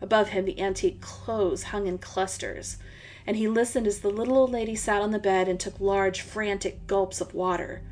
Above 0.00 0.28
him, 0.28 0.44
the 0.44 0.60
antique 0.60 1.00
clothes 1.00 1.64
hung 1.64 1.86
in 1.86 1.98
clusters, 1.98 2.78
and 3.26 3.36
he 3.36 3.46
listened 3.46 3.86
as 3.86 4.00
the 4.00 4.10
little 4.10 4.38
old 4.38 4.50
lady 4.50 4.74
sat 4.74 5.02
on 5.02 5.10
the 5.10 5.18
bed 5.18 5.48
and 5.48 5.60
took 5.60 5.78
large, 5.80 6.20
frantic 6.20 6.86
gulps 6.86 7.20
of 7.20 7.34
water. 7.34 7.82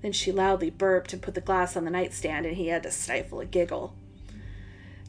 Then 0.00 0.12
she 0.12 0.32
loudly 0.32 0.70
burped 0.70 1.12
and 1.12 1.20
put 1.20 1.34
the 1.34 1.40
glass 1.40 1.76
on 1.76 1.84
the 1.84 1.90
nightstand, 1.90 2.46
and 2.46 2.56
he 2.56 2.68
had 2.68 2.82
to 2.84 2.90
stifle 2.90 3.40
a 3.40 3.44
giggle. 3.44 3.94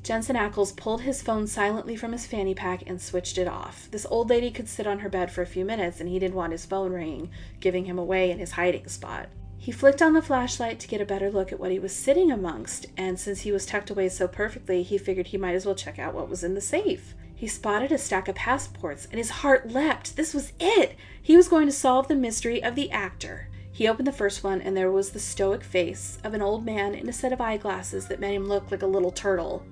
Jensen 0.02 0.36
Ackles 0.36 0.76
pulled 0.76 1.02
his 1.02 1.22
phone 1.22 1.46
silently 1.46 1.96
from 1.96 2.14
his 2.14 2.26
fanny 2.26 2.56
pack 2.56 2.84
and 2.88 3.02
switched 3.02 3.38
it 3.38 3.48
off. 3.48 3.90
This 3.92 4.08
old 4.10 4.30
lady 4.30 4.50
could 4.50 4.70
sit 4.70 4.88
on 4.88 5.00
her 5.00 5.10
bed 5.10 5.32
for 5.32 5.42
a 5.42 5.48
few 5.48 5.66
minutes, 5.66 6.00
and 6.00 6.10
he 6.10 6.20
didn't 6.20 6.36
want 6.36 6.54
his 6.54 6.66
phone 6.66 6.94
ringing, 6.94 7.30
giving 7.60 7.86
him 7.86 8.00
away 8.00 8.32
in 8.32 8.40
his 8.40 8.52
hiding 8.52 8.88
spot. 8.88 9.28
He 9.62 9.74
flicked 9.74 10.02
on 10.02 10.14
the 10.14 10.22
flashlight 10.22 10.80
to 10.80 10.88
get 10.88 11.02
a 11.02 11.06
better 11.06 11.30
look 11.30 11.52
at 11.52 11.60
what 11.60 11.70
he 11.70 11.80
was 11.80 11.94
sitting 11.94 12.32
amongst, 12.32 12.86
and 12.96 13.20
since 13.20 13.42
he 13.42 13.52
was 13.52 13.66
tucked 13.66 13.90
away 13.90 14.08
so 14.08 14.26
perfectly, 14.26 14.84
he 14.84 14.98
figured 14.98 15.28
he 15.28 15.38
might 15.38 15.54
as 15.54 15.66
well 15.66 15.76
check 15.76 16.00
out 16.00 16.14
what 16.14 16.30
was 16.30 16.46
in 16.46 16.56
the 16.56 16.62
safe. 16.62 17.14
He 17.36 17.46
spotted 17.46 17.92
a 17.92 17.98
stack 17.98 18.30
of 18.30 18.36
passports, 18.36 19.06
and 19.12 19.18
his 19.18 19.30
heart 19.30 19.70
leapt. 19.70 20.16
This 20.16 20.34
was 20.34 20.54
it! 20.62 20.96
He 21.22 21.36
was 21.36 21.50
going 21.50 21.68
to 21.68 21.74
solve 21.74 22.08
the 22.08 22.16
mystery 22.16 22.64
of 22.64 22.76
the 22.76 22.90
actor. 22.90 23.50
He 23.70 23.86
opened 23.86 24.08
the 24.08 24.14
first 24.14 24.46
one, 24.46 24.62
and 24.62 24.78
there 24.78 24.92
was 24.92 25.12
the 25.12 25.20
stoic 25.20 25.64
face 25.64 26.20
of 26.24 26.34
an 26.34 26.42
old 26.42 26.66
man 26.66 26.96
in 26.96 27.10
a 27.10 27.14
set 27.14 27.34
of 27.34 27.42
eyeglasses 27.42 28.08
that 28.08 28.22
made 28.22 28.36
him 28.36 28.48
look 28.48 28.72
like 28.72 28.82
a 28.82 28.88
little 28.88 29.12
turtle. 29.12 29.66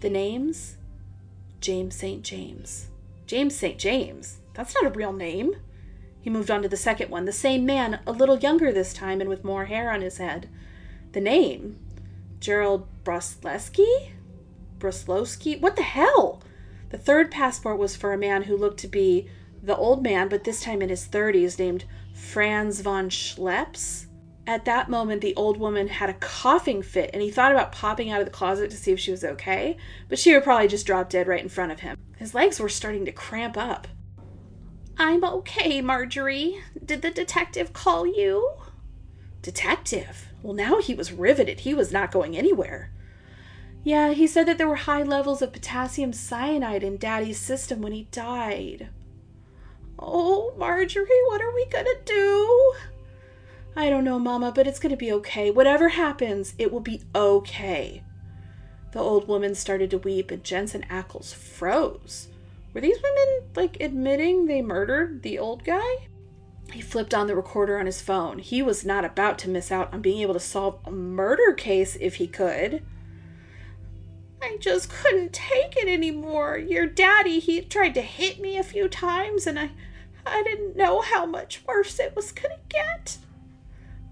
The 0.00 0.10
names? 0.10 0.78
James 1.60 1.94
St. 1.94 2.22
James. 2.24 2.88
James 3.26 3.54
St. 3.54 3.78
James? 3.78 4.38
That's 4.54 4.74
not 4.74 4.86
a 4.86 4.90
real 4.90 5.12
name. 5.12 5.54
He 6.26 6.30
moved 6.30 6.50
on 6.50 6.62
to 6.62 6.68
the 6.68 6.76
second 6.76 7.08
one. 7.08 7.24
The 7.24 7.30
same 7.30 7.64
man, 7.64 8.00
a 8.04 8.10
little 8.10 8.36
younger 8.36 8.72
this 8.72 8.92
time 8.92 9.20
and 9.20 9.30
with 9.30 9.44
more 9.44 9.66
hair 9.66 9.92
on 9.92 10.00
his 10.00 10.18
head. 10.18 10.48
The 11.12 11.20
name? 11.20 11.78
Gerald 12.40 12.88
Brosleski? 13.04 14.10
Broslowski? 14.80 15.60
What 15.60 15.76
the 15.76 15.84
hell? 15.84 16.42
The 16.90 16.98
third 16.98 17.30
passport 17.30 17.78
was 17.78 17.94
for 17.94 18.12
a 18.12 18.18
man 18.18 18.42
who 18.42 18.56
looked 18.56 18.80
to 18.80 18.88
be 18.88 19.28
the 19.62 19.76
old 19.76 20.02
man, 20.02 20.28
but 20.28 20.42
this 20.42 20.60
time 20.60 20.82
in 20.82 20.88
his 20.88 21.06
30s, 21.06 21.60
named 21.60 21.84
Franz 22.12 22.80
von 22.80 23.08
Schleps. 23.08 24.06
At 24.48 24.64
that 24.64 24.90
moment, 24.90 25.20
the 25.20 25.36
old 25.36 25.58
woman 25.58 25.86
had 25.86 26.10
a 26.10 26.14
coughing 26.14 26.82
fit, 26.82 27.10
and 27.12 27.22
he 27.22 27.30
thought 27.30 27.52
about 27.52 27.70
popping 27.70 28.10
out 28.10 28.18
of 28.18 28.26
the 28.26 28.32
closet 28.32 28.72
to 28.72 28.76
see 28.76 28.90
if 28.90 28.98
she 28.98 29.12
was 29.12 29.22
okay, 29.22 29.76
but 30.08 30.18
she 30.18 30.34
would 30.34 30.42
probably 30.42 30.66
just 30.66 30.88
drop 30.88 31.08
dead 31.08 31.28
right 31.28 31.40
in 31.44 31.48
front 31.48 31.70
of 31.70 31.78
him. 31.78 31.96
His 32.16 32.34
legs 32.34 32.58
were 32.58 32.68
starting 32.68 33.04
to 33.04 33.12
cramp 33.12 33.56
up. 33.56 33.86
I'm 34.98 35.24
okay, 35.24 35.82
Marjorie. 35.82 36.62
Did 36.82 37.02
the 37.02 37.10
detective 37.10 37.72
call 37.72 38.06
you? 38.06 38.52
Detective? 39.42 40.28
Well, 40.42 40.54
now 40.54 40.80
he 40.80 40.94
was 40.94 41.12
riveted. 41.12 41.60
He 41.60 41.74
was 41.74 41.92
not 41.92 42.10
going 42.10 42.36
anywhere. 42.36 42.90
Yeah, 43.84 44.12
he 44.12 44.26
said 44.26 44.46
that 44.48 44.58
there 44.58 44.66
were 44.66 44.76
high 44.76 45.02
levels 45.02 45.42
of 45.42 45.52
potassium 45.52 46.12
cyanide 46.12 46.82
in 46.82 46.96
Daddy's 46.96 47.38
system 47.38 47.82
when 47.82 47.92
he 47.92 48.08
died. 48.10 48.88
Oh, 49.98 50.54
Marjorie, 50.56 51.22
what 51.28 51.42
are 51.42 51.54
we 51.54 51.66
gonna 51.66 51.90
do? 52.04 52.74
I 53.76 53.90
don't 53.90 54.04
know, 54.04 54.18
Mama, 54.18 54.50
but 54.50 54.66
it's 54.66 54.78
gonna 54.78 54.96
be 54.96 55.12
okay. 55.12 55.50
Whatever 55.50 55.90
happens, 55.90 56.54
it 56.58 56.72
will 56.72 56.80
be 56.80 57.02
okay. 57.14 58.02
The 58.92 58.98
old 58.98 59.28
woman 59.28 59.54
started 59.54 59.90
to 59.90 59.98
weep, 59.98 60.30
and 60.30 60.42
Jensen 60.42 60.84
Ackles 60.90 61.34
froze. 61.34 62.28
Were 62.76 62.82
these 62.82 63.00
women, 63.02 63.48
like, 63.54 63.80
admitting 63.80 64.44
they 64.44 64.60
murdered 64.60 65.22
the 65.22 65.38
old 65.38 65.64
guy? 65.64 66.08
He 66.74 66.82
flipped 66.82 67.14
on 67.14 67.26
the 67.26 67.34
recorder 67.34 67.78
on 67.78 67.86
his 67.86 68.02
phone. 68.02 68.38
He 68.38 68.60
was 68.60 68.84
not 68.84 69.02
about 69.02 69.38
to 69.38 69.48
miss 69.48 69.72
out 69.72 69.94
on 69.94 70.02
being 70.02 70.20
able 70.20 70.34
to 70.34 70.40
solve 70.40 70.80
a 70.84 70.90
murder 70.90 71.54
case 71.54 71.96
if 71.98 72.16
he 72.16 72.26
could. 72.26 72.84
I 74.42 74.58
just 74.60 74.90
couldn't 74.90 75.32
take 75.32 75.74
it 75.74 75.88
anymore. 75.88 76.58
Your 76.58 76.84
daddy, 76.84 77.38
he 77.38 77.62
tried 77.62 77.94
to 77.94 78.02
hit 78.02 78.40
me 78.40 78.58
a 78.58 78.62
few 78.62 78.88
times 78.88 79.46
and 79.46 79.58
I 79.58 79.70
I 80.26 80.42
didn't 80.42 80.76
know 80.76 81.00
how 81.00 81.24
much 81.24 81.62
worse 81.66 81.98
it 81.98 82.14
was 82.14 82.30
going 82.30 82.50
to 82.50 82.60
get. 82.68 83.16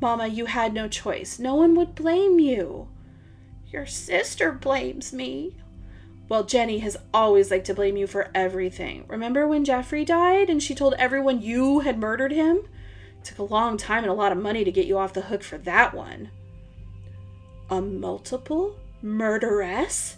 Mama, 0.00 0.26
you 0.26 0.47
had 0.47 0.73
no 0.73 0.88
choice. 0.88 1.38
No 1.38 1.54
one 1.54 1.75
would 1.75 1.94
blame 1.94 2.38
you. 2.38 2.88
Your 3.66 3.85
sister 3.85 4.52
blames 4.52 5.12
me. 5.12 5.59
Well, 6.28 6.45
Jenny 6.45 6.78
has 6.78 6.97
always 7.12 7.50
liked 7.50 7.66
to 7.66 7.75
blame 7.75 7.97
you 7.97 8.07
for 8.07 8.31
everything. 8.35 9.04
Remember 9.09 9.47
when 9.47 9.64
Jeffrey 9.64 10.04
died 10.04 10.49
and 10.49 10.62
she 10.62 10.75
told 10.75 10.95
everyone 10.95 11.43
you 11.43 11.81
had 11.81 11.99
murdered 11.99 12.33
him? 12.33 12.59
It 13.19 13.25
took 13.25 13.38
a 13.38 13.43
long 13.43 13.76
time 13.76 14.04
and 14.04 14.11
a 14.11 14.14
lot 14.14 14.33
of 14.33 14.38
money 14.38 14.64
to 14.64 14.73
get 14.73 14.87
you 14.87 14.99
off 14.99 15.12
the 15.12 15.23
hook 15.23 15.43
for 15.43 15.59
that 15.59 15.93
one. 15.93 16.31
A 17.69 17.81
multiple 17.81 18.78
murderess? 19.02 20.16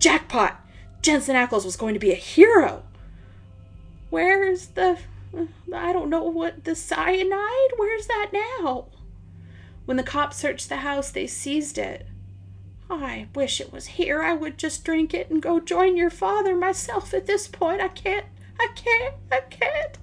Jackpot! 0.00 0.60
Jensen 1.00 1.36
Ackles 1.36 1.64
was 1.64 1.76
going 1.76 1.94
to 1.94 2.00
be 2.00 2.10
a 2.10 2.16
hero. 2.16 2.82
Where's 4.10 4.68
the. 4.68 4.98
I 5.72 5.92
don't 5.92 6.10
know 6.10 6.24
what. 6.24 6.64
The 6.64 6.74
cyanide? 6.74 7.70
Where's 7.76 8.06
that 8.08 8.30
now? 8.32 8.86
When 9.84 9.96
the 9.96 10.02
cops 10.02 10.36
searched 10.36 10.68
the 10.68 10.78
house, 10.78 11.10
they 11.10 11.28
seized 11.28 11.78
it. 11.78 12.06
I 12.88 13.28
wish 13.34 13.60
it 13.60 13.72
was 13.72 13.86
here. 13.86 14.22
I 14.22 14.32
would 14.32 14.58
just 14.58 14.84
drink 14.84 15.12
it 15.12 15.28
and 15.30 15.42
go 15.42 15.58
join 15.58 15.96
your 15.96 16.10
father 16.10 16.54
myself 16.54 17.12
at 17.12 17.26
this 17.26 17.48
point. 17.48 17.80
I 17.80 17.88
can't. 17.88 18.26
I 18.60 18.68
can't. 18.74 19.14
I 19.30 19.40
can't. 19.40 19.98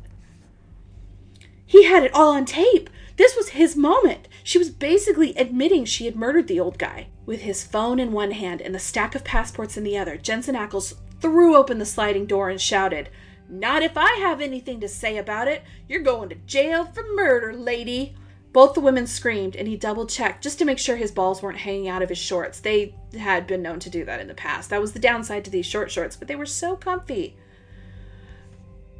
He 1.65 1.85
had 1.85 2.03
it 2.03 2.13
all 2.13 2.33
on 2.33 2.45
tape. 2.45 2.89
This 3.15 3.35
was 3.35 3.49
his 3.49 3.75
moment. 3.75 4.27
She 4.43 4.57
was 4.57 4.69
basically 4.69 5.35
admitting 5.35 5.85
she 5.85 6.05
had 6.05 6.15
murdered 6.15 6.47
the 6.47 6.59
old 6.59 6.77
guy. 6.77 7.07
With 7.25 7.41
his 7.41 7.63
phone 7.63 7.99
in 7.99 8.11
one 8.11 8.31
hand 8.31 8.61
and 8.61 8.75
the 8.75 8.79
stack 8.79 9.15
of 9.15 9.23
passports 9.23 9.77
in 9.77 9.83
the 9.83 9.97
other, 9.97 10.17
Jensen 10.17 10.55
Ackles 10.55 10.95
threw 11.21 11.55
open 11.55 11.79
the 11.79 11.85
sliding 11.85 12.25
door 12.25 12.49
and 12.49 12.59
shouted, 12.59 13.09
Not 13.47 13.81
if 13.81 13.95
I 13.95 14.11
have 14.19 14.41
anything 14.41 14.81
to 14.81 14.89
say 14.89 15.17
about 15.17 15.47
it. 15.47 15.63
You're 15.87 16.01
going 16.01 16.29
to 16.29 16.35
jail 16.35 16.85
for 16.85 17.03
murder, 17.15 17.53
lady. 17.53 18.15
Both 18.53 18.75
the 18.75 18.81
women 18.81 19.07
screamed, 19.07 19.55
and 19.55 19.67
he 19.67 19.75
double 19.75 20.05
checked 20.05 20.43
just 20.43 20.59
to 20.59 20.65
make 20.65 20.77
sure 20.77 20.95
his 20.95 21.11
balls 21.11 21.41
weren't 21.41 21.57
hanging 21.57 21.89
out 21.89 22.03
of 22.03 22.09
his 22.09 22.19
shorts. 22.19 22.59
They 22.59 22.93
had 23.17 23.47
been 23.47 23.63
known 23.63 23.79
to 23.79 23.89
do 23.89 24.05
that 24.05 24.19
in 24.19 24.27
the 24.27 24.35
past. 24.35 24.69
That 24.69 24.79
was 24.79 24.93
the 24.93 24.99
downside 24.99 25.43
to 25.45 25.51
these 25.51 25.65
short 25.65 25.89
shorts, 25.91 26.15
but 26.15 26.27
they 26.27 26.35
were 26.35 26.45
so 26.45 26.75
comfy. 26.75 27.35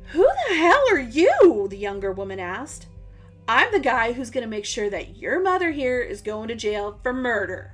Who 0.08 0.28
the 0.48 0.56
hell 0.56 0.84
are 0.92 1.00
you? 1.00 1.68
the 1.70 1.78
younger 1.78 2.12
woman 2.12 2.40
asked. 2.40 2.88
I'm 3.48 3.72
the 3.72 3.80
guy 3.80 4.14
who's 4.14 4.32
going 4.32 4.44
to 4.44 4.50
make 4.50 4.66
sure 4.66 4.90
that 4.90 5.18
your 5.18 5.40
mother 5.40 5.72
here 5.72 6.02
is 6.02 6.22
going 6.22 6.48
to 6.48 6.56
jail 6.56 7.00
for 7.04 7.14
murder. 7.14 7.74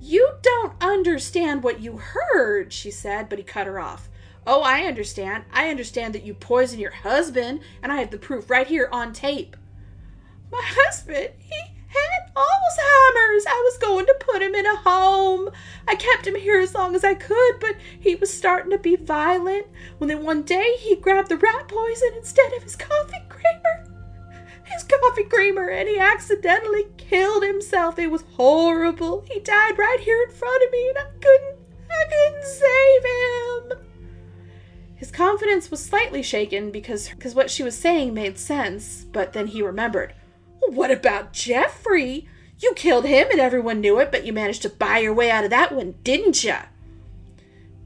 You 0.00 0.32
don't 0.42 0.72
understand 0.80 1.62
what 1.62 1.80
you 1.80 1.98
heard, 1.98 2.72
she 2.72 2.90
said, 2.90 3.28
but 3.28 3.38
he 3.38 3.44
cut 3.44 3.66
her 3.66 3.80
off. 3.80 4.08
Oh, 4.46 4.62
I 4.62 4.82
understand. 4.82 5.44
I 5.52 5.68
understand 5.68 6.14
that 6.14 6.24
you 6.24 6.32
poisoned 6.32 6.80
your 6.80 6.92
husband, 6.92 7.60
and 7.82 7.90
I 7.90 7.96
have 7.96 8.10
the 8.10 8.18
proof 8.18 8.48
right 8.48 8.66
here 8.66 8.88
on 8.92 9.12
tape. 9.12 9.56
My 10.50 10.62
husband, 10.62 11.30
he 11.38 11.60
had 11.88 12.34
Alzheimer's. 12.34 13.46
I 13.46 13.62
was 13.64 13.78
going 13.78 14.06
to 14.06 14.16
put 14.20 14.42
him 14.42 14.54
in 14.54 14.66
a 14.66 14.76
home. 14.76 15.50
I 15.88 15.94
kept 15.94 16.26
him 16.26 16.34
here 16.34 16.60
as 16.60 16.74
long 16.74 16.94
as 16.94 17.04
I 17.04 17.14
could, 17.14 17.60
but 17.60 17.76
he 18.00 18.14
was 18.14 18.32
starting 18.32 18.70
to 18.70 18.78
be 18.78 18.96
violent. 18.96 19.66
When 19.98 20.08
then 20.08 20.24
one 20.24 20.42
day 20.42 20.76
he 20.78 20.96
grabbed 20.96 21.28
the 21.28 21.36
rat 21.36 21.68
poison 21.68 22.10
instead 22.16 22.52
of 22.52 22.62
his 22.62 22.76
coffee 22.76 23.22
creamer 23.28 23.86
his 24.66 24.82
coffee 24.82 25.24
creamer 25.24 25.68
and 25.68 25.88
he 25.88 25.98
accidentally 25.98 26.86
killed 26.96 27.42
himself. 27.42 27.98
It 27.98 28.10
was 28.10 28.24
horrible. 28.34 29.24
He 29.28 29.40
died 29.40 29.78
right 29.78 30.00
here 30.00 30.22
in 30.28 30.34
front 30.34 30.62
of 30.62 30.70
me 30.72 30.88
and 30.88 30.98
I 30.98 31.10
couldn't 31.20 31.56
I 31.88 32.04
couldn't 32.10 32.44
save 32.44 33.78
him. 33.78 33.86
His 34.96 35.10
confidence 35.10 35.70
was 35.70 35.84
slightly 35.84 36.22
shaken 36.22 36.70
because 36.70 37.08
because 37.10 37.34
what 37.34 37.50
she 37.50 37.62
was 37.62 37.78
saying 37.78 38.14
made 38.14 38.38
sense, 38.38 39.06
but 39.12 39.32
then 39.32 39.46
he 39.46 39.62
remembered. 39.62 40.14
What 40.70 40.90
about 40.90 41.32
Jeffrey? 41.32 42.28
You 42.58 42.72
killed 42.74 43.04
him 43.04 43.28
and 43.30 43.40
everyone 43.40 43.80
knew 43.80 43.98
it, 43.98 44.10
but 44.10 44.24
you 44.24 44.32
managed 44.32 44.62
to 44.62 44.70
buy 44.70 44.98
your 44.98 45.14
way 45.14 45.30
out 45.30 45.44
of 45.44 45.50
that 45.50 45.72
one, 45.72 45.94
didn't 46.02 46.42
you? 46.42 46.56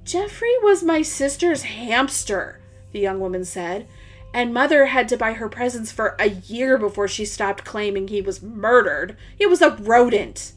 Jeffrey 0.05 0.55
was 0.63 0.83
my 0.83 1.03
sister's 1.03 1.63
hamster, 1.63 2.61
the 2.93 3.01
young 3.01 3.21
woman 3.21 3.45
said 3.45 3.87
and 4.33 4.55
Mother 4.55 4.87
had 4.87 5.09
to 5.09 5.17
buy 5.17 5.33
her 5.35 5.49
presents 5.49 5.91
for 5.91 6.15
a 6.19 6.29
year 6.29 6.79
before 6.79 7.09
she 7.09 7.25
stopped 7.25 7.65
claiming 7.65 8.07
he 8.09 8.23
was 8.23 8.43
murdered. 8.43 9.17
It 9.39 9.49
was 9.49 9.63
a 9.63 9.71
rodent. 9.71 10.53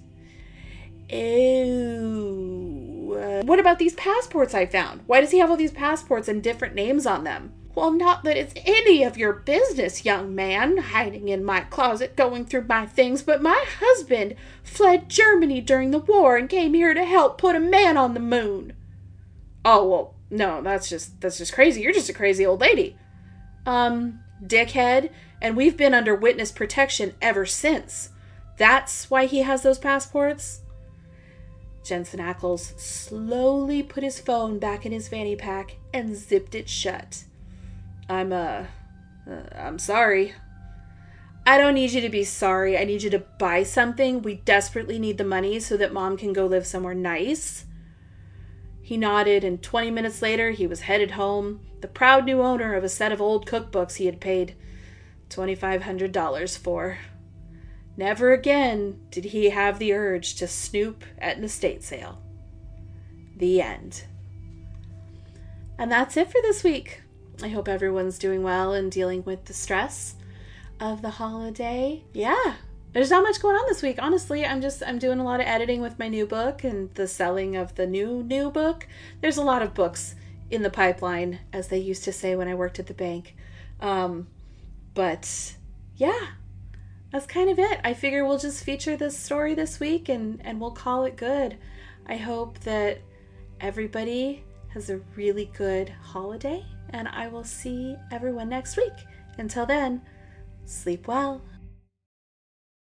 Ew. 1.09 3.19
Uh, 3.19 3.41
what 3.43 3.59
about 3.59 3.79
these 3.79 3.95
passports 3.95 4.53
I 4.53 4.67
found? 4.67 5.01
Why 5.07 5.21
does 5.21 5.31
he 5.31 5.39
have 5.39 5.49
all 5.49 5.57
these 5.57 5.71
passports 5.71 6.27
and 6.27 6.43
different 6.43 6.75
names 6.75 7.07
on 7.07 7.23
them? 7.23 7.51
Well, 7.75 7.91
not 7.91 8.23
that 8.23 8.37
it's 8.37 8.53
any 8.65 9.03
of 9.03 9.17
your 9.17 9.33
business, 9.33 10.05
young 10.05 10.35
man, 10.35 10.77
hiding 10.77 11.29
in 11.29 11.43
my 11.43 11.61
closet 11.61 12.15
going 12.15 12.45
through 12.45 12.65
my 12.67 12.85
things, 12.85 13.23
but 13.23 13.41
my 13.41 13.65
husband 13.79 14.35
fled 14.63 15.09
Germany 15.09 15.59
during 15.59 15.91
the 15.91 15.99
war 15.99 16.37
and 16.37 16.47
came 16.47 16.75
here 16.75 16.93
to 16.93 17.03
help 17.03 17.39
put 17.39 17.55
a 17.55 17.59
man 17.59 17.97
on 17.97 18.13
the 18.13 18.19
moon. 18.19 18.73
Oh, 19.65 19.87
well, 19.87 20.15
no, 20.29 20.61
that's 20.61 20.87
just 20.87 21.19
that's 21.21 21.37
just 21.37 21.53
crazy. 21.53 21.81
You're 21.81 21.93
just 21.93 22.09
a 22.09 22.13
crazy 22.13 22.45
old 22.45 22.61
lady 22.61 22.97
um, 23.65 24.19
dickhead, 24.45 25.09
and 25.41 25.55
we've 25.55 25.77
been 25.77 25.93
under 25.93 26.15
witness 26.15 26.51
protection 26.51 27.13
ever 27.21 27.45
since. 27.45 28.09
That's 28.57 29.09
why 29.09 29.25
he 29.25 29.39
has 29.39 29.63
those 29.63 29.79
passports? 29.79 30.61
Jensen 31.83 32.19
Ackles 32.19 32.79
slowly 32.79 33.83
put 33.83 34.03
his 34.03 34.19
phone 34.19 34.57
back 34.57 34.85
in 34.85 34.91
his 34.91 35.07
fanny 35.07 35.35
pack 35.35 35.77
and 35.93 36.15
zipped 36.15 36.55
it 36.55 36.69
shut. 36.69 37.25
I'm, 38.09 38.33
uh, 38.33 38.65
uh, 39.29 39.43
I'm 39.55 39.79
sorry. 39.79 40.33
I 41.45 41.57
don't 41.57 41.73
need 41.73 41.91
you 41.91 42.01
to 42.01 42.09
be 42.09 42.23
sorry. 42.23 42.77
I 42.77 42.85
need 42.85 43.03
you 43.03 43.09
to 43.09 43.19
buy 43.19 43.63
something. 43.63 44.21
We 44.21 44.35
desperately 44.35 44.97
need 44.97 45.17
the 45.17 45.25
money 45.25 45.59
so 45.59 45.75
that 45.77 45.93
mom 45.93 46.17
can 46.17 46.31
go 46.31 46.45
live 46.45 46.65
somewhere 46.65 46.93
nice. 46.93 47.65
He 48.81 48.97
nodded, 48.97 49.43
and 49.43 49.61
20 49.61 49.91
minutes 49.91 50.21
later, 50.21 50.51
he 50.51 50.67
was 50.67 50.81
headed 50.81 51.11
home, 51.11 51.61
the 51.81 51.87
proud 51.87 52.25
new 52.25 52.41
owner 52.41 52.75
of 52.75 52.83
a 52.83 52.89
set 52.89 53.11
of 53.11 53.21
old 53.21 53.45
cookbooks 53.45 53.95
he 53.95 54.05
had 54.05 54.21
paid 54.21 54.55
$2,500 55.29 56.57
for. 56.57 56.97
Never 57.95 58.33
again 58.33 58.99
did 59.09 59.25
he 59.25 59.49
have 59.49 59.79
the 59.79 59.93
urge 59.93 60.35
to 60.35 60.47
snoop 60.47 61.03
at 61.17 61.37
an 61.37 61.43
estate 61.43 61.83
sale. 61.83 62.21
The 63.35 63.61
end. 63.61 64.05
And 65.77 65.91
that's 65.91 66.17
it 66.17 66.31
for 66.31 66.41
this 66.41 66.63
week. 66.63 67.02
I 67.41 67.49
hope 67.49 67.67
everyone's 67.67 68.19
doing 68.19 68.43
well 68.43 68.73
and 68.73 68.91
dealing 68.91 69.23
with 69.23 69.45
the 69.45 69.53
stress 69.53 70.15
of 70.79 71.01
the 71.01 71.09
holiday. 71.11 72.03
Yeah, 72.13 72.55
there's 72.93 73.09
not 73.09 73.23
much 73.23 73.41
going 73.41 73.55
on 73.55 73.65
this 73.67 73.81
week. 73.81 73.97
Honestly 74.01 74.45
i'm 74.45 74.61
just 74.61 74.83
i'm 74.85 74.99
doing 74.99 75.19
a 75.19 75.23
lot 75.23 75.39
of 75.39 75.47
editing 75.47 75.81
with 75.81 75.99
my 75.99 76.07
new 76.07 76.25
book 76.25 76.63
and 76.63 76.93
the 76.93 77.07
selling 77.07 77.55
of 77.55 77.75
the 77.75 77.87
new 77.87 78.23
new 78.23 78.51
book. 78.51 78.87
There's 79.21 79.37
a 79.37 79.43
lot 79.43 79.61
of 79.61 79.73
books 79.73 80.15
in 80.51 80.61
the 80.61 80.69
pipeline 80.69 81.39
as 81.51 81.67
they 81.67 81.79
used 81.79 82.03
to 82.03 82.13
say 82.13 82.35
when 82.35 82.47
i 82.47 82.53
worked 82.53 82.79
at 82.79 82.87
the 82.87 82.93
bank. 82.93 83.35
Um, 83.81 84.27
but 84.93 85.55
yeah 85.97 86.27
that's 87.11 87.27
kind 87.27 87.47
of 87.47 87.59
it. 87.59 87.79
I 87.83 87.93
figure 87.93 88.25
we'll 88.25 88.39
just 88.39 88.63
feature 88.63 88.97
this 88.97 89.15
story 89.15 89.53
this 89.53 89.79
week 89.79 90.09
and 90.09 90.39
and 90.43 90.59
we'll 90.59 90.71
call 90.71 91.03
it 91.03 91.15
good. 91.15 91.57
I 92.07 92.17
hope 92.17 92.59
that 92.61 92.99
everybody 93.61 94.43
has 94.69 94.89
a 94.89 94.97
really 95.15 95.51
good 95.55 95.89
holiday 95.89 96.65
and 96.93 97.07
i 97.09 97.27
will 97.27 97.43
see 97.43 97.95
everyone 98.11 98.49
next 98.49 98.77
week. 98.77 98.93
Until 99.37 99.65
then 99.65 100.01
sleep 100.65 101.07
well 101.07 101.41